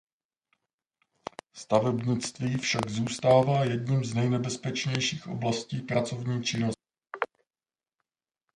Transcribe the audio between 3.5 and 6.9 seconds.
jedním z nejnebezpečnějších oblastí pracovní činnosti.